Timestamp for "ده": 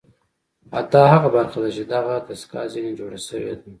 1.63-1.69, 3.59-3.67